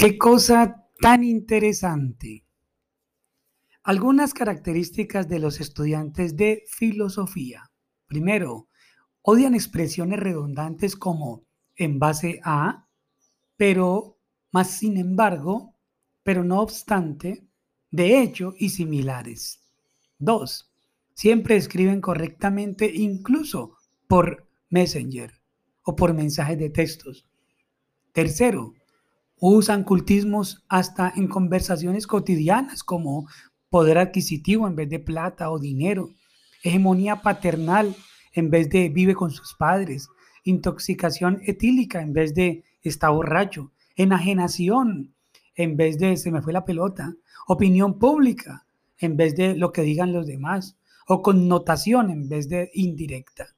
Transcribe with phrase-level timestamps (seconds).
[0.00, 2.46] Qué cosa tan interesante.
[3.82, 7.70] Algunas características de los estudiantes de filosofía.
[8.06, 8.68] Primero,
[9.20, 11.44] odian expresiones redundantes como
[11.76, 12.88] en base a,
[13.58, 14.16] pero,
[14.52, 15.76] más sin embargo,
[16.22, 17.46] pero no obstante,
[17.90, 19.60] de hecho y similares.
[20.18, 20.72] Dos,
[21.12, 23.76] siempre escriben correctamente incluso
[24.08, 25.42] por Messenger
[25.82, 27.26] o por mensajes de textos.
[28.12, 28.72] Tercero,
[29.40, 33.26] usan cultismos hasta en conversaciones cotidianas como
[33.70, 36.10] poder adquisitivo en vez de plata o dinero,
[36.62, 37.96] hegemonía paternal
[38.32, 40.08] en vez de vive con sus padres,
[40.44, 45.14] intoxicación etílica en vez de está borracho, enajenación
[45.54, 47.14] en vez de se me fue la pelota,
[47.46, 48.66] opinión pública
[48.98, 50.76] en vez de lo que digan los demás,
[51.06, 53.48] o connotación en vez de indirecta.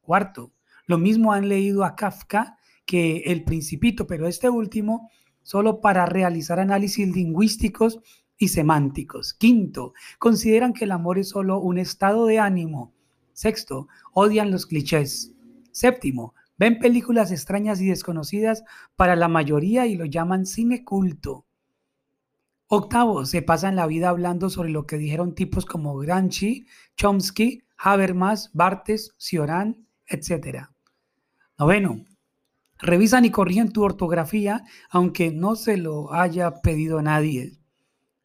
[0.00, 0.52] Cuarto,
[0.86, 2.58] lo mismo han leído a Kafka
[2.90, 8.00] que El Principito, pero este último solo para realizar análisis lingüísticos
[8.36, 9.32] y semánticos.
[9.32, 12.92] Quinto, consideran que el amor es solo un estado de ánimo.
[13.32, 15.32] Sexto, odian los clichés.
[15.70, 18.64] Séptimo, ven películas extrañas y desconocidas
[18.96, 21.46] para la mayoría y lo llaman cine culto.
[22.66, 28.50] Octavo, se pasan la vida hablando sobre lo que dijeron tipos como Gramsci, Chomsky, Habermas,
[28.52, 30.66] Bartes, Cioran, etc.
[31.56, 32.04] Noveno,
[32.82, 37.60] revisan y corrigen tu ortografía aunque no se lo haya pedido nadie.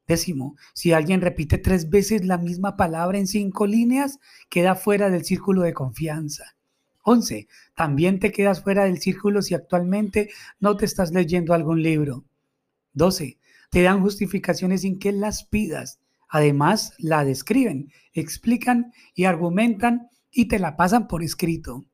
[0.07, 5.25] Décimo, si alguien repite tres veces la misma palabra en cinco líneas, queda fuera del
[5.25, 6.55] círculo de confianza.
[7.01, 12.25] Once, también te quedas fuera del círculo si actualmente no te estás leyendo algún libro.
[12.93, 13.39] Doce,
[13.69, 15.99] te dan justificaciones sin que las pidas.
[16.29, 21.85] Además, la describen, explican y argumentan y te la pasan por escrito.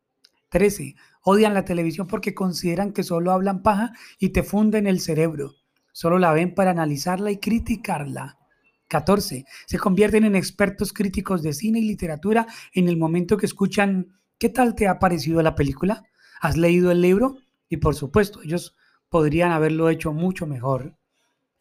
[0.50, 0.96] 13.
[1.24, 5.56] Odian la televisión porque consideran que solo hablan paja y te funden el cerebro.
[5.92, 8.38] Solo la ven para analizarla y criticarla.
[8.88, 9.46] 14.
[9.68, 14.50] Se convierten en expertos críticos de cine y literatura en el momento que escuchan ¿qué
[14.50, 16.04] tal te ha parecido la película?
[16.42, 17.38] ¿Has leído el libro?
[17.70, 18.76] Y por supuesto, ellos
[19.08, 20.96] podrían haberlo hecho mucho mejor.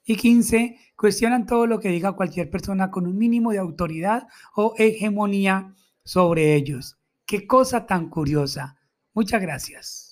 [0.04, 4.26] Y 15, cuestionan todo lo que diga cualquier persona con un mínimo de autoridad
[4.56, 6.98] o hegemonía sobre ellos.
[7.26, 8.79] Qué cosa tan curiosa.
[9.14, 10.09] Muchas gracias.